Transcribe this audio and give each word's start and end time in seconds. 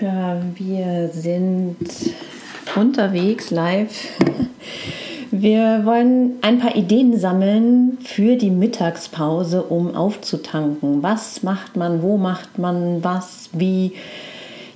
Ja, 0.00 0.40
wir 0.54 1.10
sind 1.12 1.76
unterwegs 2.76 3.50
live. 3.50 4.08
Wir 5.32 5.84
wollen 5.84 6.34
ein 6.40 6.60
paar 6.60 6.76
Ideen 6.76 7.18
sammeln 7.18 7.98
für 8.04 8.36
die 8.36 8.50
Mittagspause, 8.50 9.64
um 9.64 9.96
aufzutanken. 9.96 11.02
Was 11.02 11.42
macht 11.42 11.76
man, 11.76 12.00
wo 12.00 12.16
macht 12.16 12.58
man 12.58 13.02
was, 13.02 13.50
wie? 13.52 13.94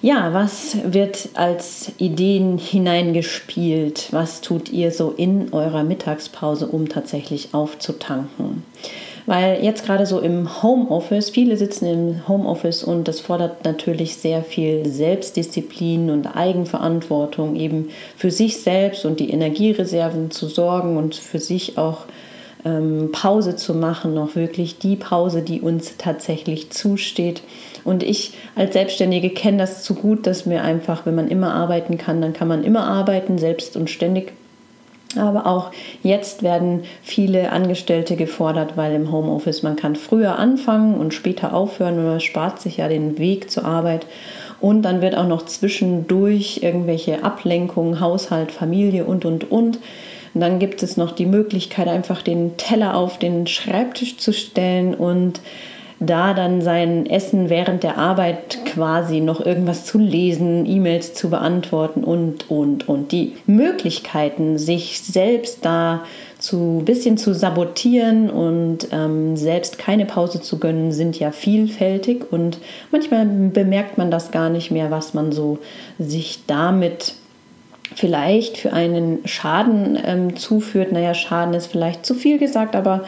Ja, 0.01 0.35
was 0.35 0.77
wird 0.85 1.29
als 1.35 1.93
Ideen 1.99 2.59
hineingespielt? 2.59 4.09
Was 4.11 4.41
tut 4.41 4.71
ihr 4.71 4.91
so 4.91 5.13
in 5.17 5.53
eurer 5.53 5.85
Mittagspause, 5.85 6.67
um 6.67 6.89
tatsächlich 6.89 7.55
aufzutanken? 7.55 8.65
Weil 9.27 9.63
jetzt 9.63 9.85
gerade 9.87 10.05
so 10.05 10.19
im 10.19 10.63
Homeoffice, 10.63 11.31
viele 11.31 11.57
sitzen 11.57 11.87
im 11.87 12.29
Homeoffice 12.29 12.83
und 12.83 13.07
das 13.07 13.21
fordert 13.21 13.65
natürlich 13.65 14.17
sehr 14.17 14.43
viel 14.43 14.87
Selbstdisziplin 14.87 16.11
und 16.11 16.27
Eigenverantwortung, 16.27 17.55
eben 17.57 17.91
für 18.17 18.31
sich 18.31 18.61
selbst 18.61 19.05
und 19.05 19.21
die 19.21 19.31
Energiereserven 19.31 20.31
zu 20.31 20.49
sorgen 20.49 20.97
und 20.97 21.15
für 21.15 21.39
sich 21.39 21.79
auch 21.79 22.07
ähm, 22.65 23.11
Pause 23.13 23.57
zu 23.57 23.75
machen, 23.75 24.15
noch 24.15 24.35
wirklich 24.35 24.79
die 24.79 24.97
Pause, 24.97 25.43
die 25.43 25.61
uns 25.61 25.97
tatsächlich 25.99 26.71
zusteht. 26.71 27.43
Und 27.85 28.03
ich 28.03 28.35
als 28.55 28.75
Selbstständige 28.75 29.31
kenne 29.31 29.59
das 29.59 29.83
zu 29.83 29.95
gut, 29.95 30.27
dass 30.27 30.47
mir 30.47 30.63
einfach, 30.63 31.07
wenn 31.07 31.15
man 31.15 31.29
immer 31.29 31.55
arbeiten 31.55 31.99
kann, 31.99 32.21
dann 32.21 32.33
kann 32.33 32.49
man 32.49 32.65
immer 32.65 32.87
arbeiten, 32.87 33.39
selbst 33.39 33.77
und 33.77 33.91
ständig. 33.91 34.33
Aber 35.19 35.47
auch 35.47 35.71
jetzt 36.03 36.43
werden 36.43 36.85
viele 37.03 37.53
Angestellte 37.53 38.17
gefordert, 38.17 38.77
weil 38.77 38.95
im 38.95 39.13
Homeoffice 39.13 39.63
man 39.63 39.77
kann 39.77 39.97
früher 39.97 40.39
anfangen 40.39 40.95
und 40.95 41.15
später 41.15 41.55
aufhören 41.55 41.99
und 41.99 42.07
man 42.07 42.21
spart 42.21 42.61
sich 42.61 42.79
ja 42.79 42.89
den 42.89 43.19
Weg 43.19 43.51
zur 43.51 43.65
Arbeit. 43.65 44.07
Und 44.61 44.83
dann 44.83 45.03
wird 45.03 45.17
auch 45.17 45.27
noch 45.27 45.45
zwischendurch 45.47 46.61
irgendwelche 46.63 47.25
Ablenkungen, 47.25 48.01
Haushalt, 48.01 48.53
Familie 48.53 49.05
und, 49.05 49.25
und, 49.25 49.51
und. 49.51 49.79
Und 50.35 50.41
dann 50.41 50.59
gibt 50.59 50.83
es 50.83 50.97
noch 50.97 51.13
die 51.13 51.27
Möglichkeit, 51.27 51.89
einfach 51.89 52.23
den 52.23 52.57
Teller 52.57 52.97
auf 52.97 53.19
den 53.19 53.47
Schreibtisch 53.47 54.17
zu 54.17 54.33
stellen 54.33 54.95
und 54.95 55.41
da 56.07 56.35
dann 56.35 56.63
sein 56.63 57.07
Essen 57.07 57.49
während 57.49 57.83
der 57.83 57.99
Arbeit 57.99 58.62
quasi 58.73 59.21
noch 59.21 59.45
irgendwas 59.45 59.85
zu 59.85 59.99
lesen, 59.99 60.67
E-Mails 60.67 61.15
zu 61.15 61.31
beantworten 61.31 62.05
und, 62.05 62.51
und, 62.51 62.89
und. 62.89 63.13
Die 63.13 63.35
Möglichkeiten, 63.47 64.59
sich 64.59 65.01
selbst 65.01 65.65
da 65.65 66.05
zu 66.39 66.83
bisschen 66.85 67.19
zu 67.19 67.35
sabotieren 67.35 68.31
und 68.31 68.89
ähm, 68.91 69.37
selbst 69.37 69.79
keine 69.79 70.07
Pause 70.07 70.41
zu 70.41 70.59
gönnen, 70.59 70.91
sind 70.91 71.19
ja 71.19 71.31
vielfältig 71.31 72.33
und 72.33 72.59
manchmal 72.91 73.27
bemerkt 73.27 73.99
man 73.99 74.11
das 74.11 74.31
gar 74.31 74.49
nicht 74.49 74.71
mehr, 74.71 74.91
was 74.91 75.15
man 75.15 75.33
so 75.33 75.59
sich 75.99 76.41
damit 76.47 77.15
vielleicht 77.95 78.57
für 78.57 78.73
einen 78.73 79.21
Schaden 79.27 79.99
ähm, 80.05 80.37
zuführt. 80.37 80.93
Naja, 80.93 81.15
Schaden 81.15 81.55
ist 81.55 81.67
vielleicht 81.67 82.07
zu 82.07 82.15
viel 82.15 82.39
gesagt, 82.39 82.75
aber 82.75 83.05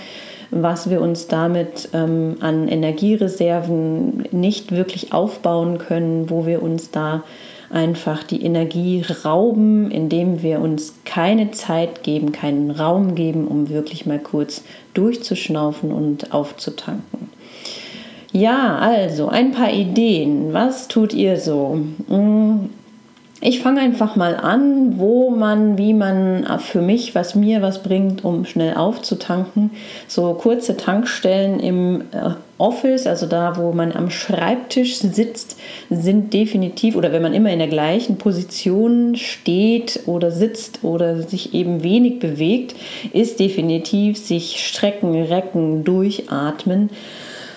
was 0.50 0.90
wir 0.90 1.00
uns 1.00 1.26
damit 1.26 1.88
ähm, 1.92 2.36
an 2.40 2.68
Energiereserven 2.68 4.24
nicht 4.32 4.72
wirklich 4.72 5.12
aufbauen 5.12 5.78
können, 5.78 6.30
wo 6.30 6.46
wir 6.46 6.62
uns 6.62 6.90
da 6.90 7.24
einfach 7.70 8.22
die 8.22 8.44
Energie 8.44 9.04
rauben, 9.24 9.90
indem 9.90 10.42
wir 10.42 10.60
uns 10.60 10.94
keine 11.04 11.50
Zeit 11.50 12.02
geben, 12.02 12.30
keinen 12.32 12.70
Raum 12.70 13.14
geben, 13.14 13.48
um 13.48 13.68
wirklich 13.68 14.06
mal 14.06 14.20
kurz 14.20 14.62
durchzuschnaufen 14.94 15.92
und 15.92 16.32
aufzutanken. 16.32 17.30
Ja, 18.32 18.78
also 18.78 19.28
ein 19.28 19.52
paar 19.52 19.72
Ideen. 19.72 20.52
Was 20.52 20.88
tut 20.88 21.14
ihr 21.14 21.38
so? 21.38 21.78
Hm, 22.08 22.70
ich 23.46 23.60
fange 23.60 23.80
einfach 23.80 24.16
mal 24.16 24.36
an, 24.36 24.98
wo 24.98 25.28
man, 25.28 25.76
wie 25.76 25.92
man 25.92 26.46
für 26.60 26.80
mich, 26.80 27.14
was 27.14 27.34
mir 27.34 27.60
was 27.60 27.82
bringt, 27.82 28.24
um 28.24 28.46
schnell 28.46 28.74
aufzutanken. 28.74 29.70
So 30.08 30.32
kurze 30.32 30.78
Tankstellen 30.78 31.60
im 31.60 32.00
äh, 32.12 32.30
Office, 32.56 33.06
also 33.06 33.26
da, 33.26 33.58
wo 33.58 33.72
man 33.72 33.92
am 33.92 34.08
Schreibtisch 34.08 34.96
sitzt, 34.96 35.58
sind 35.90 36.32
definitiv, 36.32 36.96
oder 36.96 37.12
wenn 37.12 37.20
man 37.20 37.34
immer 37.34 37.50
in 37.50 37.58
der 37.58 37.68
gleichen 37.68 38.16
Position 38.16 39.14
steht 39.16 40.00
oder 40.06 40.30
sitzt 40.30 40.82
oder 40.82 41.20
sich 41.20 41.52
eben 41.52 41.82
wenig 41.82 42.20
bewegt, 42.20 42.74
ist 43.12 43.40
definitiv 43.40 44.16
sich 44.16 44.66
strecken, 44.66 45.22
recken, 45.22 45.84
durchatmen 45.84 46.88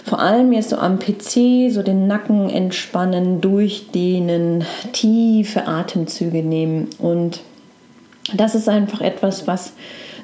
vor 0.08 0.20
allem 0.20 0.54
jetzt 0.54 0.70
so 0.70 0.78
am 0.78 1.00
PC 1.00 1.70
so 1.70 1.84
den 1.84 2.08
Nacken 2.08 2.50
entspannen, 2.50 3.42
durchdehnen, 3.42 4.64
tiefe 4.94 5.68
Atemzüge 5.68 6.44
nehmen. 6.44 6.90
Und 6.98 7.42
das 8.34 8.56
ist 8.56 8.70
einfach 8.70 9.02
etwas, 9.02 9.48
was 9.48 9.74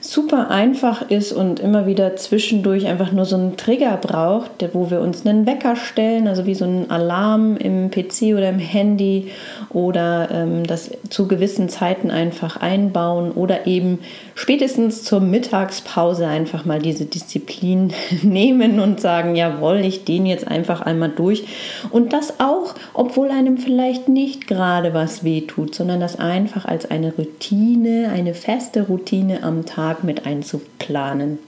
super 0.05 0.51
einfach 0.51 1.09
ist 1.09 1.31
und 1.31 1.61
immer 1.61 1.85
wieder 1.85 2.17
zwischendurch 2.17 2.87
einfach 2.87 3.13
nur 3.13 3.23
so 3.23 3.37
einen 3.37 3.55
Trigger 3.55 3.95
braucht, 3.95 4.51
wo 4.73 4.91
wir 4.91 4.99
uns 4.99 5.25
einen 5.25 5.45
Wecker 5.45 5.77
stellen, 5.77 6.27
also 6.27 6.45
wie 6.45 6.55
so 6.55 6.65
ein 6.65 6.91
Alarm 6.91 7.55
im 7.55 7.89
PC 7.89 8.33
oder 8.35 8.49
im 8.49 8.59
Handy 8.59 9.31
oder 9.69 10.29
ähm, 10.29 10.67
das 10.67 10.91
zu 11.09 11.29
gewissen 11.29 11.69
Zeiten 11.69 12.11
einfach 12.11 12.57
einbauen 12.57 13.31
oder 13.31 13.65
eben 13.65 13.99
spätestens 14.35 15.03
zur 15.03 15.21
Mittagspause 15.21 16.27
einfach 16.27 16.65
mal 16.65 16.81
diese 16.81 17.05
Disziplin 17.05 17.93
nehmen 18.23 18.81
und 18.81 18.99
sagen, 18.99 19.35
jawohl, 19.37 19.77
ich 19.85 20.03
den 20.03 20.25
jetzt 20.25 20.47
einfach 20.47 20.81
einmal 20.81 21.09
durch. 21.15 21.45
Und 21.91 22.11
das 22.11 22.41
auch, 22.41 22.75
obwohl 22.93 23.29
einem 23.29 23.57
vielleicht 23.57 24.09
nicht 24.09 24.47
gerade 24.47 24.93
was 24.93 25.23
wehtut, 25.23 25.73
sondern 25.75 26.01
das 26.01 26.19
einfach 26.19 26.65
als 26.65 26.91
eine 26.91 27.13
Routine, 27.13 28.09
eine 28.13 28.33
feste 28.33 28.83
Routine 28.87 29.43
am 29.43 29.65
Tag 29.65 29.92
Tag 29.93 30.03
mit 30.03 30.25
einzuplanen. 30.25 31.39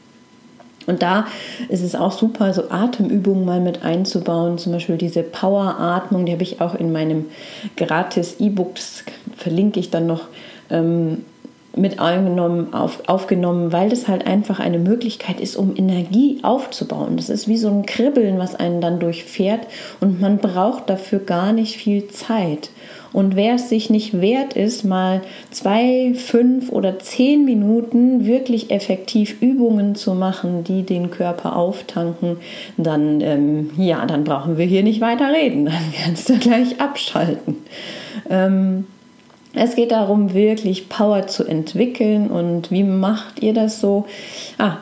Und 0.88 1.02
da 1.02 1.26
ist 1.70 1.82
es 1.82 1.96
auch 1.96 2.12
super, 2.12 2.54
so 2.54 2.70
Atemübungen 2.70 3.44
mal 3.44 3.60
mit 3.60 3.84
einzubauen. 3.84 4.60
Zum 4.60 4.72
Beispiel 4.72 4.98
diese 4.98 5.24
Power-Atmung, 5.24 6.28
die 6.28 6.32
habe 6.32 6.44
ich 6.44 6.62
auch 6.62 6.76
in 6.76 6.92
meinem 6.92 7.26
gratis 7.76 8.36
E-Book, 8.40 8.74
verlinke 9.36 9.80
ich 9.80 9.90
dann 9.90 10.06
noch, 10.06 10.28
ähm, 10.70 11.26
mit 11.76 12.00
eingenommen, 12.00 12.74
auf, 12.74 13.10
aufgenommen, 13.10 13.74
weil 13.74 13.90
das 13.90 14.08
halt 14.08 14.26
einfach 14.26 14.60
eine 14.60 14.80
Möglichkeit 14.80 15.42
ist, 15.42 15.58
um 15.58 15.76
Energie 15.76 16.40
aufzubauen. 16.42 17.18
Das 17.18 17.30
ist 17.30 17.50
wie 17.50 17.58
so 17.58 17.68
ein 17.68 17.86
Kribbeln, 17.86 18.40
was 18.40 18.56
einen 18.56 18.80
dann 18.80 19.00
durchfährt 19.00 19.68
und 20.00 20.22
man 20.22 20.38
braucht 20.38 20.90
dafür 20.90 21.20
gar 21.20 21.52
nicht 21.52 21.76
viel 21.76 22.08
Zeit. 22.08 22.70
Und 23.16 23.38
wer 23.38 23.56
es 23.56 23.70
sich 23.70 23.90
nicht 23.90 24.20
wert 24.20 24.58
ist, 24.58 24.84
mal 24.84 25.22
zwei, 25.50 26.14
fünf 26.16 26.70
oder 26.70 27.00
zehn 27.00 27.46
Minuten 27.46 28.26
wirklich 28.26 28.72
effektiv 28.72 29.42
Übungen 29.42 29.96
zu 29.96 30.16
machen, 30.16 30.66
die 30.66 30.84
den 30.84 31.12
Körper 31.12 31.56
auftanken, 31.56 32.36
dann, 32.76 33.22
ähm, 33.22 33.70
ja, 33.78 34.06
dann 34.06 34.26
brauchen 34.26 34.58
wir 34.58 34.66
hier 34.66 34.84
nicht 34.84 35.00
weiter 35.00 35.32
reden. 35.32 35.64
Dann 35.66 35.94
kannst 36.04 36.28
du 36.28 36.38
gleich 36.40 36.82
abschalten. 36.82 37.56
Ähm, 38.30 38.86
es 39.54 39.78
geht 39.78 39.92
darum, 39.92 40.34
wirklich 40.34 40.90
Power 40.90 41.26
zu 41.28 41.46
entwickeln. 41.46 42.28
Und 42.28 42.70
wie 42.70 42.84
macht 42.84 43.42
ihr 43.42 43.54
das 43.54 43.80
so? 43.80 44.08
Ah, 44.58 44.80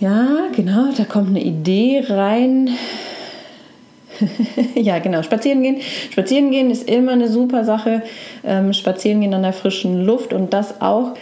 ja, 0.00 0.48
genau, 0.56 0.86
da 0.96 1.04
kommt 1.04 1.28
eine 1.28 1.44
Idee 1.44 2.04
rein. 2.08 2.70
ja, 4.74 4.98
genau. 4.98 5.22
Spazieren 5.22 5.62
gehen. 5.62 5.76
Spazieren 6.10 6.50
gehen 6.50 6.70
ist 6.70 6.88
immer 6.88 7.12
eine 7.12 7.28
super 7.28 7.64
Sache. 7.64 8.02
Ähm, 8.44 8.72
spazieren 8.72 9.20
gehen 9.20 9.34
an 9.34 9.42
der 9.42 9.52
frischen 9.52 10.04
Luft 10.04 10.32
und 10.32 10.52
das 10.52 10.80
auch, 10.80 11.14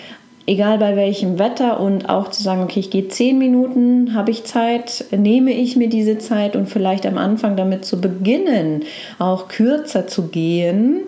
egal 0.46 0.78
bei 0.78 0.96
welchem 0.96 1.38
Wetter 1.38 1.80
und 1.80 2.08
auch 2.08 2.28
zu 2.28 2.42
sagen, 2.42 2.62
okay, 2.62 2.80
ich 2.80 2.90
gehe 2.90 3.08
zehn 3.08 3.38
Minuten, 3.38 4.14
habe 4.14 4.30
ich 4.30 4.44
Zeit, 4.44 5.04
nehme 5.10 5.52
ich 5.52 5.76
mir 5.76 5.88
diese 5.88 6.18
Zeit 6.18 6.56
und 6.56 6.68
vielleicht 6.68 7.06
am 7.06 7.18
Anfang 7.18 7.56
damit 7.56 7.84
zu 7.84 8.00
beginnen, 8.00 8.84
auch 9.18 9.48
kürzer 9.48 10.06
zu 10.06 10.28
gehen. 10.28 11.02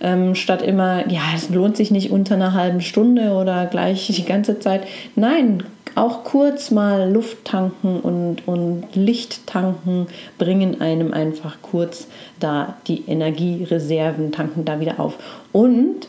Ähm, 0.00 0.34
statt 0.34 0.62
immer, 0.62 1.08
ja, 1.10 1.22
es 1.34 1.50
lohnt 1.50 1.76
sich 1.76 1.90
nicht 1.90 2.10
unter 2.10 2.36
einer 2.36 2.54
halben 2.54 2.80
Stunde 2.80 3.32
oder 3.32 3.66
gleich 3.66 4.06
die 4.06 4.24
ganze 4.24 4.60
Zeit. 4.60 4.82
Nein, 5.16 5.64
auch 5.98 6.24
kurz 6.24 6.70
mal 6.70 7.10
Luft 7.10 7.44
tanken 7.44 8.00
und, 8.00 8.46
und 8.46 8.84
Licht 8.94 9.46
tanken 9.46 10.06
bringen 10.38 10.80
einem 10.80 11.12
einfach 11.12 11.58
kurz 11.62 12.06
da 12.40 12.76
die 12.86 13.04
Energiereserven 13.06 14.32
tanken 14.32 14.64
da 14.64 14.80
wieder 14.80 15.00
auf. 15.00 15.18
Und 15.52 16.08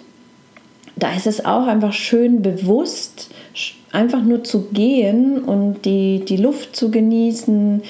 da 0.95 1.13
ist 1.13 1.27
es 1.27 1.45
auch 1.45 1.67
einfach 1.67 1.93
schön 1.93 2.41
bewusst, 2.41 3.29
einfach 3.91 4.21
nur 4.21 4.43
zu 4.43 4.67
gehen 4.71 5.39
und 5.39 5.85
die, 5.85 6.23
die 6.25 6.37
Luft 6.37 6.75
zu 6.75 6.91
genießen, 6.91 7.81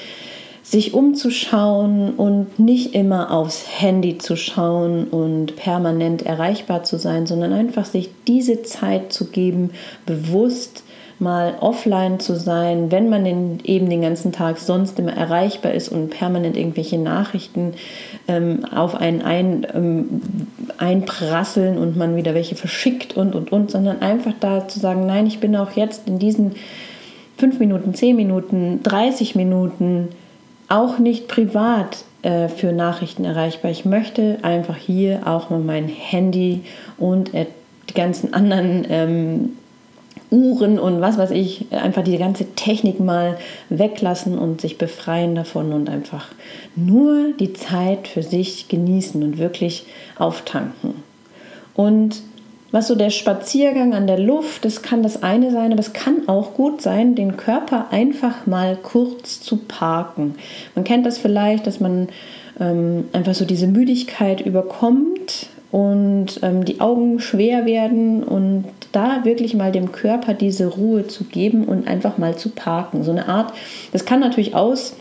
sich 0.62 0.94
umzuschauen 0.94 2.14
und 2.14 2.60
nicht 2.60 2.94
immer 2.94 3.32
aufs 3.32 3.64
Handy 3.80 4.18
zu 4.18 4.36
schauen 4.36 5.08
und 5.08 5.56
permanent 5.56 6.22
erreichbar 6.22 6.84
zu 6.84 6.96
sein, 6.96 7.26
sondern 7.26 7.52
einfach 7.52 7.84
sich 7.84 8.10
diese 8.28 8.62
Zeit 8.62 9.12
zu 9.12 9.26
geben, 9.26 9.70
bewusst 10.06 10.84
mal 11.20 11.54
offline 11.60 12.18
zu 12.18 12.36
sein, 12.36 12.90
wenn 12.90 13.08
man 13.10 13.24
den, 13.24 13.60
eben 13.64 13.90
den 13.90 14.02
ganzen 14.02 14.32
Tag 14.32 14.58
sonst 14.58 14.98
immer 14.98 15.12
erreichbar 15.12 15.72
ist 15.72 15.90
und 15.90 16.10
permanent 16.10 16.56
irgendwelche 16.56 16.98
Nachrichten 16.98 17.74
ähm, 18.26 18.64
auf 18.64 18.94
einen 18.94 19.22
ein, 19.22 19.66
ähm, 19.74 20.22
einprasseln 20.78 21.78
und 21.78 21.96
man 21.96 22.16
wieder 22.16 22.34
welche 22.34 22.54
verschickt 22.54 23.16
und 23.16 23.34
und 23.34 23.52
und, 23.52 23.70
sondern 23.70 24.00
einfach 24.00 24.32
da 24.40 24.66
zu 24.66 24.80
sagen, 24.80 25.06
nein, 25.06 25.26
ich 25.26 25.40
bin 25.40 25.54
auch 25.56 25.72
jetzt 25.72 26.08
in 26.08 26.18
diesen 26.18 26.52
fünf 27.36 27.58
Minuten, 27.58 27.94
zehn 27.94 28.16
Minuten, 28.16 28.82
30 28.82 29.34
Minuten 29.34 30.08
auch 30.68 30.98
nicht 30.98 31.28
privat 31.28 32.04
äh, 32.22 32.48
für 32.48 32.72
Nachrichten 32.72 33.24
erreichbar. 33.24 33.70
Ich 33.70 33.84
möchte 33.84 34.38
einfach 34.42 34.76
hier 34.76 35.26
auch 35.26 35.50
mal 35.50 35.58
mein 35.58 35.88
Handy 35.88 36.62
und 36.98 37.34
äh, 37.34 37.46
die 37.88 37.94
ganzen 37.94 38.32
anderen 38.32 38.86
ähm, 38.88 39.50
Uhren 40.30 40.78
und 40.78 41.00
was 41.00 41.18
weiß 41.18 41.32
ich, 41.32 41.66
einfach 41.72 42.04
die 42.04 42.18
ganze 42.18 42.54
Technik 42.54 43.00
mal 43.00 43.38
weglassen 43.68 44.38
und 44.38 44.60
sich 44.60 44.78
befreien 44.78 45.34
davon 45.34 45.72
und 45.72 45.88
einfach 45.88 46.28
nur 46.76 47.32
die 47.38 47.52
Zeit 47.52 48.06
für 48.06 48.22
sich 48.22 48.68
genießen 48.68 49.22
und 49.22 49.38
wirklich 49.38 49.86
auftanken. 50.18 50.94
Und 51.74 52.22
was 52.72 52.86
so 52.86 52.94
der 52.94 53.10
Spaziergang 53.10 53.94
an 53.94 54.06
der 54.06 54.18
Luft, 54.18 54.64
das 54.64 54.82
kann 54.82 55.02
das 55.02 55.24
eine 55.24 55.50
sein, 55.50 55.72
aber 55.72 55.80
es 55.80 55.92
kann 55.92 56.28
auch 56.28 56.54
gut 56.54 56.80
sein, 56.80 57.16
den 57.16 57.36
Körper 57.36 57.86
einfach 57.90 58.46
mal 58.46 58.76
kurz 58.80 59.40
zu 59.40 59.56
parken. 59.56 60.36
Man 60.76 60.84
kennt 60.84 61.04
das 61.04 61.18
vielleicht, 61.18 61.66
dass 61.66 61.80
man 61.80 62.08
ähm, 62.60 63.08
einfach 63.12 63.34
so 63.34 63.44
diese 63.44 63.66
Müdigkeit 63.66 64.40
überkommt 64.40 65.48
und 65.72 66.40
ähm, 66.42 66.64
die 66.64 66.80
Augen 66.80 67.20
schwer 67.20 67.66
werden 67.66 68.22
und 68.22 68.64
da 68.92 69.24
wirklich 69.24 69.54
mal 69.54 69.72
dem 69.72 69.92
Körper 69.92 70.34
diese 70.34 70.66
Ruhe 70.66 71.06
zu 71.06 71.24
geben 71.24 71.64
und 71.64 71.86
einfach 71.86 72.18
mal 72.18 72.36
zu 72.36 72.50
parken. 72.50 73.04
So 73.04 73.12
eine 73.12 73.28
Art, 73.28 73.52
das 73.92 74.04
kann 74.04 74.20
natürlich 74.20 74.54
aus, 74.54 74.94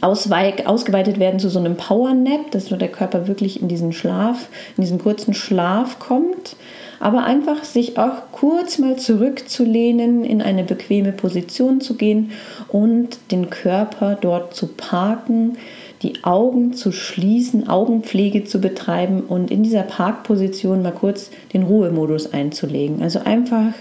ausweik, 0.00 0.66
ausgeweitet 0.66 1.18
werden 1.18 1.40
zu 1.40 1.48
so 1.48 1.58
einem 1.58 1.76
Power 1.76 2.14
Nap, 2.14 2.50
dass 2.52 2.66
so 2.66 2.76
der 2.76 2.88
Körper 2.88 3.26
wirklich 3.26 3.60
in 3.60 3.68
diesen 3.68 3.92
Schlaf, 3.92 4.48
in 4.76 4.82
diesen 4.82 4.98
kurzen 4.98 5.34
Schlaf 5.34 5.98
kommt 5.98 6.56
aber 7.00 7.24
einfach 7.24 7.64
sich 7.64 7.98
auch 7.98 8.32
kurz 8.32 8.78
mal 8.78 8.96
zurückzulehnen, 8.96 10.24
in 10.24 10.42
eine 10.42 10.64
bequeme 10.64 11.12
Position 11.12 11.80
zu 11.80 11.94
gehen 11.94 12.32
und 12.68 13.18
den 13.30 13.50
Körper 13.50 14.16
dort 14.20 14.54
zu 14.54 14.68
parken, 14.68 15.58
die 16.02 16.24
Augen 16.24 16.74
zu 16.74 16.92
schließen, 16.92 17.68
Augenpflege 17.68 18.44
zu 18.44 18.60
betreiben 18.60 19.20
und 19.20 19.50
in 19.50 19.62
dieser 19.62 19.82
Parkposition 19.82 20.82
mal 20.82 20.92
kurz 20.92 21.30
den 21.52 21.64
Ruhemodus 21.64 22.32
einzulegen. 22.32 23.02
Also 23.02 23.20
einfach 23.20 23.72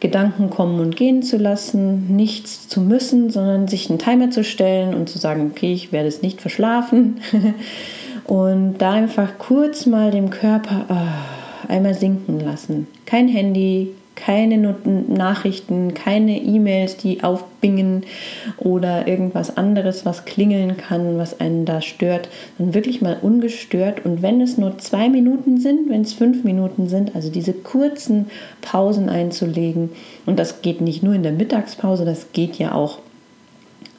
Gedanken 0.00 0.50
kommen 0.50 0.80
und 0.80 0.96
gehen 0.96 1.22
zu 1.22 1.38
lassen, 1.38 2.14
nichts 2.14 2.68
zu 2.68 2.80
müssen, 2.80 3.30
sondern 3.30 3.68
sich 3.68 3.88
einen 3.88 3.98
Timer 3.98 4.30
zu 4.30 4.44
stellen 4.44 4.94
und 4.94 5.08
zu 5.08 5.18
sagen, 5.18 5.50
okay, 5.50 5.72
ich 5.72 5.92
werde 5.92 6.08
es 6.08 6.20
nicht 6.20 6.42
verschlafen. 6.42 7.20
und 8.24 8.76
da 8.78 8.92
einfach 8.92 9.38
kurz 9.38 9.86
mal 9.86 10.10
dem 10.10 10.30
Körper... 10.30 10.84
Oh, 10.88 11.44
einmal 11.68 11.94
sinken 11.94 12.40
lassen. 12.40 12.86
Kein 13.06 13.28
Handy, 13.28 13.90
keine 14.16 14.58
Nachrichten, 15.08 15.94
keine 15.94 16.40
E-Mails, 16.40 16.96
die 16.96 17.24
aufbingen 17.24 18.04
oder 18.58 19.08
irgendwas 19.08 19.56
anderes, 19.56 20.06
was 20.06 20.24
klingeln 20.24 20.76
kann, 20.76 21.18
was 21.18 21.40
einen 21.40 21.64
da 21.64 21.80
stört, 21.80 22.28
sondern 22.56 22.74
wirklich 22.74 23.02
mal 23.02 23.18
ungestört. 23.20 24.04
Und 24.04 24.22
wenn 24.22 24.40
es 24.40 24.56
nur 24.56 24.78
zwei 24.78 25.08
Minuten 25.08 25.58
sind, 25.58 25.90
wenn 25.90 26.02
es 26.02 26.12
fünf 26.12 26.44
Minuten 26.44 26.88
sind, 26.88 27.16
also 27.16 27.30
diese 27.30 27.52
kurzen 27.52 28.26
Pausen 28.62 29.08
einzulegen. 29.08 29.90
Und 30.26 30.38
das 30.38 30.62
geht 30.62 30.80
nicht 30.80 31.02
nur 31.02 31.14
in 31.14 31.22
der 31.22 31.32
Mittagspause, 31.32 32.04
das 32.04 32.32
geht 32.32 32.56
ja 32.56 32.72
auch 32.72 32.98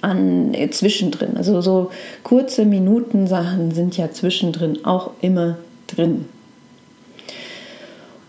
an, 0.02 0.54
äh, 0.54 0.70
zwischendrin. 0.70 1.36
Also 1.36 1.62
so 1.62 1.90
kurze 2.24 2.66
Minutensachen 2.66 3.72
sind 3.72 3.98
ja 3.98 4.12
zwischendrin 4.12 4.86
auch 4.86 5.12
immer 5.22 5.58
drin. 5.88 6.26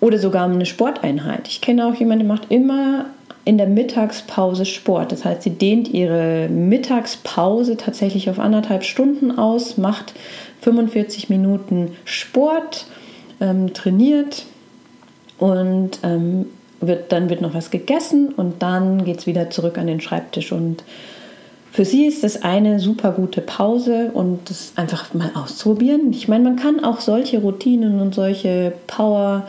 Oder 0.00 0.19
sogar 0.19 0.44
eine 0.44 0.66
Sporteinheit. 0.66 1.48
Ich 1.48 1.60
kenne 1.60 1.87
auch 1.87 1.94
jemanden, 1.94 2.26
der 2.26 2.37
macht 2.37 2.50
immer 2.50 3.06
in 3.46 3.58
der 3.58 3.69
Mittagspause 3.69 4.66
Sport. 4.66 5.12
Das 5.12 5.25
heißt, 5.25 5.43
sie 5.43 5.50
dehnt 5.50 5.88
ihre 5.88 6.48
Mittagspause 6.48 7.76
tatsächlich 7.76 8.28
auf 8.28 8.38
anderthalb 8.40 8.82
Stunden 8.82 9.38
aus, 9.38 9.78
macht 9.78 10.14
45 10.62 11.31
Minuten 11.31 11.93
Sport, 12.04 12.87
ähm, 13.40 13.72
trainiert 13.72 14.46
und 15.38 16.00
ähm, 16.02 16.46
wird, 16.81 17.12
dann 17.12 17.31
wird 17.31 17.40
noch 17.40 17.54
was 17.54 17.70
gegessen 17.70 18.31
und 18.37 18.62
dann 18.62 19.04
geht 19.04 19.19
es 19.19 19.26
wieder 19.26 19.49
zurück 19.49 19.78
an 19.78 19.87
den 19.87 20.00
Schreibtisch. 20.00 20.50
Und 20.50 20.82
für 21.70 21.84
sie 21.84 22.06
ist 22.06 22.25
das 22.25 22.42
eine 22.42 22.81
super 22.81 23.12
gute 23.12 23.42
Pause 23.42 24.10
und 24.12 24.50
das 24.50 24.72
einfach 24.75 25.14
mal 25.14 25.31
auszuprobieren. 25.34 26.10
Ich 26.10 26.26
meine, 26.26 26.42
man 26.42 26.56
kann 26.56 26.82
auch 26.82 27.00
solche 27.00 27.38
Routinen 27.38 28.00
und 28.00 28.14
solche 28.14 28.72
Power- 28.88 29.46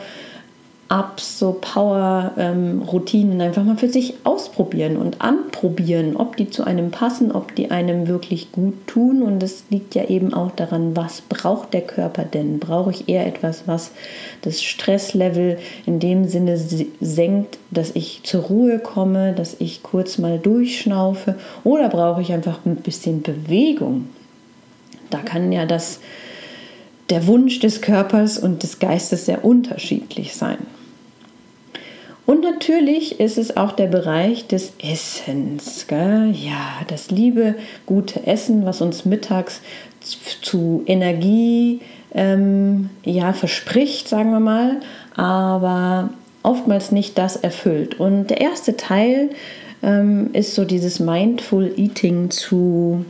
Ups, 0.90 1.38
so 1.38 1.58
Power-Routinen 1.60 3.34
ähm, 3.34 3.40
einfach 3.46 3.62
mal 3.62 3.76
für 3.76 3.90
sich 3.90 4.14
ausprobieren 4.24 4.96
und 4.96 5.20
anprobieren, 5.20 6.16
ob 6.16 6.38
die 6.38 6.48
zu 6.48 6.64
einem 6.64 6.90
passen, 6.90 7.30
ob 7.30 7.54
die 7.54 7.70
einem 7.70 8.08
wirklich 8.08 8.52
gut 8.52 8.86
tun. 8.86 9.20
Und 9.22 9.42
es 9.42 9.64
liegt 9.68 9.94
ja 9.94 10.04
eben 10.04 10.32
auch 10.32 10.50
daran, 10.50 10.96
was 10.96 11.20
braucht 11.20 11.74
der 11.74 11.82
Körper 11.82 12.24
denn? 12.24 12.58
Brauche 12.58 12.90
ich 12.90 13.06
eher 13.06 13.26
etwas, 13.26 13.64
was 13.66 13.90
das 14.40 14.62
Stresslevel 14.62 15.58
in 15.84 16.00
dem 16.00 16.26
Sinne 16.26 16.58
senkt, 17.00 17.58
dass 17.70 17.90
ich 17.94 18.22
zur 18.24 18.44
Ruhe 18.44 18.78
komme, 18.78 19.34
dass 19.34 19.56
ich 19.58 19.82
kurz 19.82 20.16
mal 20.16 20.38
durchschnaufe? 20.38 21.34
Oder 21.64 21.90
brauche 21.90 22.22
ich 22.22 22.32
einfach 22.32 22.60
ein 22.64 22.76
bisschen 22.76 23.20
Bewegung? 23.20 24.08
Da 25.10 25.18
kann 25.18 25.52
ja 25.52 25.66
das 25.66 26.00
der 27.10 27.26
Wunsch 27.26 27.58
des 27.60 27.80
Körpers 27.80 28.38
und 28.38 28.62
des 28.62 28.78
Geistes 28.78 29.26
sehr 29.26 29.44
unterschiedlich 29.44 30.34
sein. 30.34 30.58
Und 32.28 32.42
natürlich 32.42 33.20
ist 33.20 33.38
es 33.38 33.56
auch 33.56 33.72
der 33.72 33.86
Bereich 33.86 34.46
des 34.46 34.74
Essens. 34.82 35.86
Gell? 35.88 36.30
Ja, 36.34 36.82
das 36.86 37.10
liebe, 37.10 37.54
gute 37.86 38.26
Essen, 38.26 38.66
was 38.66 38.82
uns 38.82 39.06
mittags 39.06 39.62
zu 40.42 40.82
Energie 40.84 41.80
ähm, 42.12 42.90
ja, 43.02 43.32
verspricht, 43.32 44.08
sagen 44.08 44.30
wir 44.32 44.40
mal, 44.40 44.76
aber 45.16 46.10
oftmals 46.42 46.92
nicht 46.92 47.16
das 47.16 47.36
erfüllt. 47.36 47.98
Und 47.98 48.26
der 48.26 48.42
erste 48.42 48.76
Teil 48.76 49.30
ähm, 49.82 50.28
ist 50.34 50.54
so 50.54 50.66
dieses 50.66 51.00
Mindful 51.00 51.72
Eating 51.78 52.28
zu, 52.28 53.06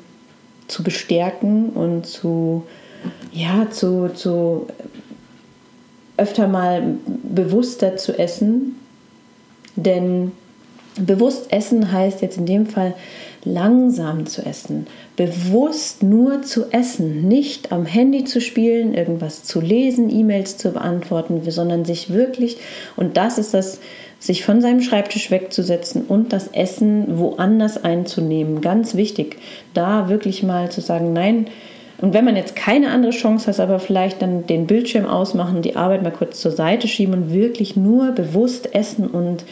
zu 0.69 0.85
bestärken 0.85 1.71
und 1.71 2.07
zu, 2.07 2.63
ja, 3.33 3.69
zu, 3.69 4.11
zu 4.15 4.69
öfter 6.17 6.47
mal 6.47 6.99
bewusster 7.25 7.97
zu 7.97 8.17
essen 8.17 8.77
denn 9.85 10.33
bewusst 10.99 11.53
essen 11.53 11.93
heißt 11.93 12.23
jetzt 12.23 12.39
in 12.39 12.47
dem 12.47 12.67
Fall 12.67 12.95
langsam 13.45 14.27
zu 14.27 14.45
essen, 14.45 14.87
bewusst 15.17 16.03
nur 16.03 16.43
zu 16.43 16.67
essen, 16.73 17.29
nicht 17.29 17.73
am 17.73 17.87
Handy 17.87 18.25
zu 18.25 18.41
spielen, 18.41 18.95
irgendwas 18.95 19.45
zu 19.45 19.61
lesen, 19.61 20.11
E-Mails 20.11 20.57
zu 20.57 20.73
beantworten, 20.73 21.41
sondern 21.49 21.85
sich 21.85 22.13
wirklich, 22.13 22.59
und 22.97 23.17
das 23.17 23.39
ist 23.39 23.55
das, 23.55 23.79
sich 24.19 24.45
von 24.45 24.61
seinem 24.61 24.83
Schreibtisch 24.83 25.31
wegzusetzen 25.31 26.03
und 26.03 26.33
das 26.33 26.49
Essen 26.49 27.19
woanders 27.19 27.83
einzunehmen. 27.83 28.61
Ganz 28.61 28.97
wichtig, 28.97 29.37
da 29.75 30.09
wirklich 30.09 30.43
mal 30.43 30.71
zu 30.71 30.81
sagen, 30.81 31.13
nein, 31.13 31.47
und 32.01 32.15
wenn 32.15 32.25
man 32.25 32.37
jetzt 32.37 32.55
keine 32.55 32.91
andere 32.91 33.11
Chance 33.11 33.49
hat, 33.49 33.61
aber 33.61 33.81
vielleicht 33.81 34.23
dann 34.23 34.47
den 34.47 34.67
Bildschirm 34.67 35.05
ausmachen, 35.05 35.63
die 35.63 35.77
Arbeit 35.77 36.03
mal 36.03 36.13
kurz 36.13 36.41
zur 36.41 36.53
Seite 36.53 36.87
schieben 36.87 37.15
und 37.15 37.33
wirklich 37.33 37.77
nur 37.77 38.13
bewusst 38.13 38.75
essen 38.75 39.09
und 39.09 39.45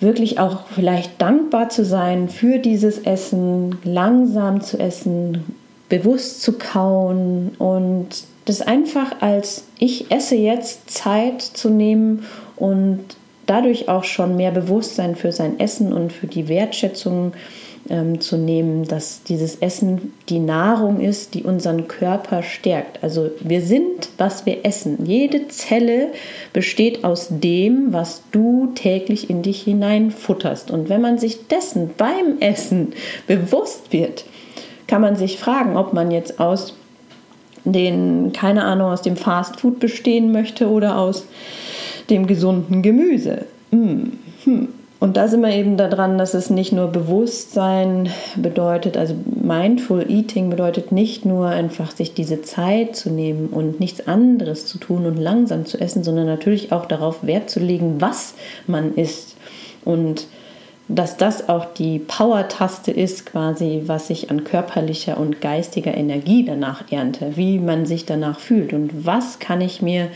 wirklich 0.00 0.38
auch 0.38 0.66
vielleicht 0.68 1.20
dankbar 1.20 1.68
zu 1.68 1.84
sein 1.84 2.28
für 2.28 2.58
dieses 2.58 2.98
Essen, 2.98 3.76
langsam 3.84 4.62
zu 4.62 4.78
essen, 4.78 5.44
bewusst 5.88 6.42
zu 6.42 6.52
kauen 6.52 7.50
und 7.58 8.08
das 8.44 8.62
einfach 8.62 9.20
als 9.20 9.64
ich 9.78 10.10
esse 10.10 10.36
jetzt 10.36 10.90
Zeit 10.90 11.42
zu 11.42 11.68
nehmen 11.68 12.24
und 12.56 13.00
dadurch 13.44 13.88
auch 13.88 14.04
schon 14.04 14.36
mehr 14.36 14.52
Bewusstsein 14.52 15.16
für 15.16 15.32
sein 15.32 15.58
Essen 15.60 15.92
und 15.92 16.12
für 16.12 16.26
die 16.26 16.48
Wertschätzung 16.48 17.32
ähm, 17.90 18.20
zu 18.20 18.36
nehmen, 18.36 18.84
dass 18.84 19.22
dieses 19.22 19.56
Essen 19.56 20.12
die 20.28 20.38
Nahrung 20.38 21.00
ist, 21.00 21.34
die 21.34 21.42
unseren 21.42 21.88
Körper 21.88 22.42
stärkt. 22.42 23.02
Also 23.02 23.30
wir 23.40 23.62
sind, 23.62 24.10
was 24.18 24.46
wir 24.46 24.64
essen. 24.64 25.06
Jede 25.06 25.48
Zelle 25.48 26.08
besteht 26.52 27.04
aus 27.04 27.28
dem, 27.30 27.92
was 27.92 28.22
du 28.30 28.72
täglich 28.74 29.30
in 29.30 29.42
dich 29.42 29.62
hineinfutterst. 29.62 30.70
Und 30.70 30.88
wenn 30.88 31.00
man 31.00 31.18
sich 31.18 31.46
dessen 31.48 31.90
beim 31.96 32.38
Essen 32.40 32.92
bewusst 33.26 33.92
wird, 33.92 34.24
kann 34.86 35.02
man 35.02 35.16
sich 35.16 35.38
fragen, 35.38 35.76
ob 35.76 35.92
man 35.92 36.10
jetzt 36.10 36.40
aus 36.40 36.74
den, 37.64 38.32
keine 38.32 38.64
Ahnung, 38.64 38.90
aus 38.90 39.02
dem 39.02 39.16
Fast 39.16 39.60
Food 39.60 39.80
bestehen 39.80 40.32
möchte 40.32 40.68
oder 40.68 40.98
aus 40.98 41.26
dem 42.10 42.26
gesunden 42.26 42.82
Gemüse. 42.82 43.46
Hm, 43.70 44.18
hm. 44.44 44.68
Und 45.00 45.16
da 45.16 45.28
sind 45.28 45.42
wir 45.42 45.52
eben 45.52 45.76
daran, 45.76 46.18
dass 46.18 46.34
es 46.34 46.50
nicht 46.50 46.72
nur 46.72 46.88
Bewusstsein 46.88 48.08
bedeutet, 48.34 48.96
also 48.96 49.14
Mindful 49.26 50.04
Eating 50.10 50.50
bedeutet 50.50 50.90
nicht 50.90 51.24
nur 51.24 51.46
einfach 51.46 51.92
sich 51.92 52.14
diese 52.14 52.42
Zeit 52.42 52.96
zu 52.96 53.10
nehmen 53.10 53.48
und 53.48 53.78
nichts 53.78 54.08
anderes 54.08 54.66
zu 54.66 54.78
tun 54.78 55.06
und 55.06 55.16
langsam 55.16 55.66
zu 55.66 55.80
essen, 55.80 56.02
sondern 56.02 56.26
natürlich 56.26 56.72
auch 56.72 56.86
darauf 56.86 57.24
Wert 57.24 57.48
zu 57.48 57.60
legen, 57.60 58.00
was 58.00 58.34
man 58.66 58.94
isst. 58.94 59.36
Und 59.84 60.26
dass 60.88 61.16
das 61.16 61.48
auch 61.48 61.66
die 61.66 62.00
Power-Taste 62.00 62.90
ist, 62.90 63.26
quasi, 63.26 63.82
was 63.86 64.10
ich 64.10 64.30
an 64.30 64.42
körperlicher 64.42 65.18
und 65.18 65.40
geistiger 65.40 65.94
Energie 65.94 66.44
danach 66.44 66.90
ernte, 66.90 67.36
wie 67.36 67.60
man 67.60 67.86
sich 67.86 68.04
danach 68.04 68.40
fühlt 68.40 68.72
und 68.72 69.06
was 69.06 69.38
kann 69.38 69.60
ich 69.60 69.80
mir 69.80 70.08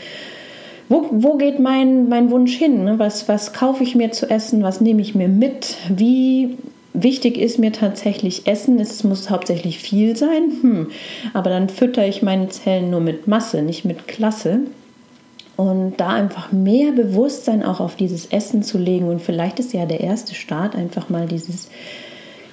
wo, 0.89 1.07
wo 1.11 1.37
geht 1.37 1.59
mein, 1.59 2.09
mein 2.09 2.29
Wunsch 2.31 2.55
hin? 2.55 2.83
Ne? 2.83 2.99
Was, 2.99 3.27
was 3.29 3.53
kaufe 3.53 3.83
ich 3.83 3.95
mir 3.95 4.11
zu 4.11 4.29
essen? 4.29 4.63
Was 4.63 4.81
nehme 4.81 5.01
ich 5.01 5.15
mir 5.15 5.27
mit? 5.27 5.77
Wie 5.89 6.57
wichtig 6.93 7.37
ist 7.37 7.59
mir 7.59 7.71
tatsächlich 7.71 8.47
Essen? 8.47 8.79
Es 8.79 9.03
muss 9.03 9.29
hauptsächlich 9.29 9.79
viel 9.79 10.15
sein. 10.15 10.51
Hm. 10.61 10.87
Aber 11.33 11.49
dann 11.49 11.69
fütter 11.69 12.07
ich 12.07 12.21
meine 12.21 12.49
Zellen 12.49 12.89
nur 12.89 13.01
mit 13.01 13.27
Masse, 13.27 13.61
nicht 13.61 13.85
mit 13.85 14.07
Klasse. 14.07 14.61
Und 15.55 15.97
da 15.97 16.09
einfach 16.09 16.51
mehr 16.51 16.91
Bewusstsein 16.91 17.63
auch 17.63 17.79
auf 17.79 17.95
dieses 17.95 18.27
Essen 18.27 18.63
zu 18.63 18.77
legen. 18.77 19.07
Und 19.07 19.21
vielleicht 19.21 19.59
ist 19.59 19.73
ja 19.73 19.85
der 19.85 20.01
erste 20.01 20.35
Start 20.35 20.75
einfach 20.75 21.09
mal 21.09 21.27
dieses 21.27 21.69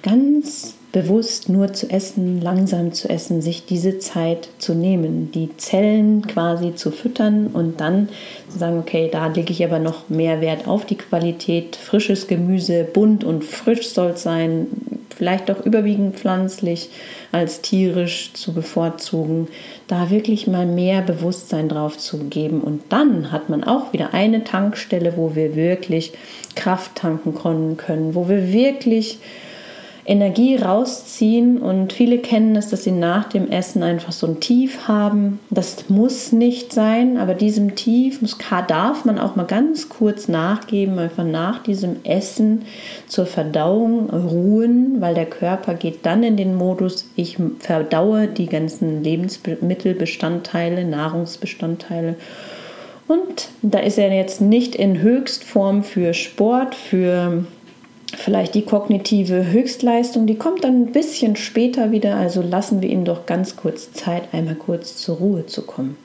ganz 0.02 0.74
bewusst 0.92 1.48
nur 1.48 1.72
zu 1.72 1.88
essen, 1.88 2.40
langsam 2.40 2.92
zu 2.92 3.08
essen, 3.08 3.42
sich 3.42 3.64
diese 3.64 3.98
Zeit 3.98 4.48
zu 4.58 4.74
nehmen, 4.74 5.30
die 5.30 5.56
Zellen 5.56 6.26
quasi 6.26 6.74
zu 6.74 6.90
füttern 6.90 7.48
und 7.48 7.80
dann 7.80 8.08
zu 8.48 8.58
sagen, 8.58 8.78
okay, 8.78 9.08
da 9.10 9.28
lege 9.28 9.52
ich 9.52 9.64
aber 9.64 9.78
noch 9.78 10.08
mehr 10.08 10.40
Wert 10.40 10.66
auf 10.66 10.84
die 10.84 10.96
Qualität. 10.96 11.76
Frisches 11.76 12.26
Gemüse, 12.26 12.84
bunt 12.84 13.22
und 13.22 13.44
frisch 13.44 13.88
soll 13.90 14.10
es 14.10 14.22
sein, 14.22 14.66
vielleicht 15.14 15.50
auch 15.50 15.64
überwiegend 15.64 16.16
pflanzlich 16.16 16.90
als 17.30 17.60
tierisch 17.60 18.32
zu 18.32 18.52
bevorzugen, 18.52 19.46
da 19.86 20.10
wirklich 20.10 20.48
mal 20.48 20.66
mehr 20.66 21.02
Bewusstsein 21.02 21.68
drauf 21.68 21.98
zu 21.98 22.18
geben. 22.24 22.62
Und 22.62 22.82
dann 22.88 23.30
hat 23.30 23.48
man 23.48 23.62
auch 23.62 23.92
wieder 23.92 24.12
eine 24.14 24.42
Tankstelle, 24.42 25.16
wo 25.16 25.36
wir 25.36 25.54
wirklich 25.54 26.12
Kraft 26.56 26.96
tanken 26.96 27.34
können, 27.76 28.14
wo 28.16 28.28
wir 28.28 28.52
wirklich 28.52 29.18
Energie 30.06 30.56
rausziehen 30.56 31.58
und 31.58 31.92
viele 31.92 32.18
kennen 32.18 32.56
es, 32.56 32.68
dass 32.68 32.84
sie 32.84 32.92
nach 32.92 33.28
dem 33.28 33.50
Essen 33.50 33.82
einfach 33.82 34.12
so 34.12 34.26
ein 34.26 34.40
Tief 34.40 34.88
haben. 34.88 35.38
Das 35.50 35.88
muss 35.88 36.32
nicht 36.32 36.72
sein, 36.72 37.18
aber 37.18 37.34
diesem 37.34 37.74
Tief 37.74 38.22
muss, 38.22 38.36
darf 38.66 39.04
man 39.04 39.18
auch 39.18 39.36
mal 39.36 39.46
ganz 39.46 39.88
kurz 39.88 40.28
nachgeben, 40.28 40.98
einfach 40.98 41.24
nach 41.24 41.62
diesem 41.62 41.96
Essen 42.04 42.62
zur 43.06 43.26
Verdauung 43.26 44.10
ruhen, 44.10 45.00
weil 45.00 45.14
der 45.14 45.26
Körper 45.26 45.74
geht 45.74 46.06
dann 46.06 46.22
in 46.22 46.36
den 46.36 46.54
Modus, 46.54 47.10
ich 47.16 47.36
verdaue 47.58 48.26
die 48.26 48.46
ganzen 48.46 49.04
Lebensmittelbestandteile, 49.04 50.84
Nahrungsbestandteile. 50.84 52.16
Und 53.10 53.48
da 53.62 53.80
ist 53.80 53.98
er 53.98 54.14
jetzt 54.14 54.40
nicht 54.40 54.76
in 54.76 55.00
Höchstform 55.00 55.82
für 55.82 56.14
Sport, 56.14 56.76
für 56.76 57.44
vielleicht 58.16 58.54
die 58.54 58.62
kognitive 58.62 59.50
Höchstleistung, 59.50 60.26
die 60.26 60.36
kommt 60.36 60.64
dann 60.64 60.82
ein 60.82 60.92
bisschen 60.92 61.36
später 61.36 61.90
wieder, 61.90 62.16
also 62.16 62.42
lassen 62.42 62.82
wir 62.82 62.88
ihm 62.88 63.04
doch 63.04 63.26
ganz 63.26 63.56
kurz 63.56 63.92
Zeit, 63.92 64.32
einmal 64.32 64.56
kurz 64.56 64.96
zur 64.96 65.16
Ruhe 65.16 65.46
zu 65.46 65.62
kommen. 65.62 65.96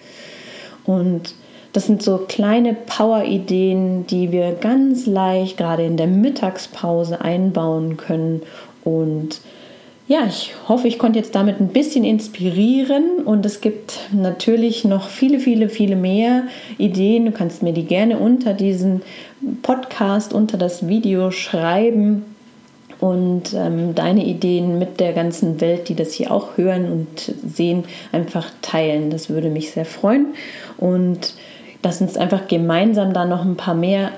Und 0.86 1.34
das 1.74 1.88
sind 1.88 2.02
so 2.02 2.20
kleine 2.20 2.74
Power-Ideen, 2.74 4.08
die 4.08 4.32
wir 4.32 4.54
ganz 4.54 5.06
leicht 5.08 5.58
gerade 5.58 5.86
in 5.86 5.98
der 5.98 6.08
Mittagspause 6.08 7.22
einbauen 7.22 7.98
können 7.98 8.44
und 8.84 9.42
ja, 10.08 10.26
ich 10.28 10.54
hoffe, 10.68 10.88
ich 10.88 11.00
konnte 11.00 11.18
jetzt 11.18 11.34
damit 11.34 11.60
ein 11.60 11.70
bisschen 11.70 12.04
inspirieren 12.04 13.24
und 13.26 13.44
es 13.46 13.60
gibt 13.60 14.02
natürlich 14.12 14.86
noch 14.86 15.10
viele, 15.10 15.40
viele, 15.40 15.68
viele 15.68 15.96
mehr 15.96 16.44
Ideen. 16.78 17.26
Du 17.26 17.32
kannst 17.32 17.64
mir 17.64 17.74
die 17.74 17.86
gerne 17.86 18.20
unter 18.20 18.54
diesen 18.54 19.02
Podcast, 19.64 20.32
unter 20.32 20.58
das 20.58 20.88
Video 20.88 21.32
schreiben 21.32 22.24
und 23.00 23.54
ähm, 23.56 23.96
deine 23.96 24.24
Ideen 24.26 24.78
mit 24.78 25.00
der 25.00 25.14
ganzen 25.14 25.60
Welt, 25.60 25.90
die 25.90 25.96
das 25.96 26.14
hier 26.14 26.32
auch 26.32 26.56
hören 26.56 26.92
und 26.92 27.34
sehen, 27.44 27.86
einfach 28.12 28.52
teilen. 28.62 29.10
Das 29.10 29.32
würde 29.32 29.50
mich 29.50 29.72
sehr 29.72 29.86
freuen 29.86 30.28
und 30.78 31.34
lass 31.82 32.00
uns 32.00 32.16
einfach 32.16 32.48
gemeinsam 32.48 33.12
da 33.12 33.26
noch 33.26 33.44
ein 33.44 33.58
paar 33.58 33.76
mehr 33.76 34.12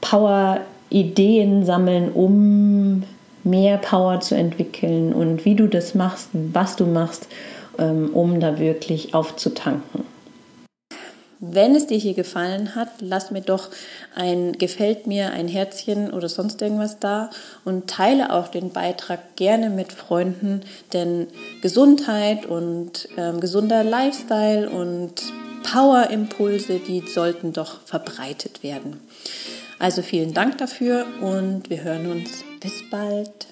Power-Ideen 0.00 1.66
sammeln, 1.66 2.12
um 2.12 3.02
mehr 3.44 3.78
Power 3.78 4.20
zu 4.20 4.34
entwickeln 4.34 5.12
und 5.12 5.44
wie 5.44 5.54
du 5.54 5.66
das 5.68 5.94
machst, 5.94 6.28
was 6.32 6.76
du 6.76 6.86
machst, 6.86 7.28
ähm, 7.78 8.10
um 8.14 8.40
da 8.40 8.58
wirklich 8.58 9.14
aufzutanken. 9.14 10.04
Wenn 11.44 11.74
es 11.74 11.88
dir 11.88 11.98
hier 11.98 12.14
gefallen 12.14 12.76
hat, 12.76 12.88
lass 13.00 13.32
mir 13.32 13.40
doch 13.40 13.70
ein 14.14 14.52
gefällt 14.52 15.08
mir, 15.08 15.32
ein 15.32 15.48
Herzchen 15.48 16.12
oder 16.12 16.28
sonst 16.28 16.62
irgendwas 16.62 17.00
da 17.00 17.30
und 17.64 17.90
teile 17.90 18.32
auch 18.32 18.46
den 18.46 18.70
Beitrag 18.70 19.34
gerne 19.34 19.68
mit 19.68 19.92
Freunden, 19.92 20.60
denn 20.92 21.26
Gesundheit 21.60 22.46
und 22.46 23.08
ähm, 23.16 23.40
gesunder 23.40 23.82
Lifestyle 23.82 24.70
und 24.70 25.14
Power-Impulse, 25.64 26.78
die 26.78 27.00
sollten 27.00 27.52
doch 27.52 27.80
verbreitet 27.86 28.62
werden. 28.62 29.00
Also 29.80 30.02
vielen 30.02 30.34
Dank 30.34 30.58
dafür 30.58 31.06
und 31.20 31.70
wir 31.70 31.82
hören 31.82 32.08
uns 32.08 32.44
bis 32.62 32.88
bald. 32.90 33.51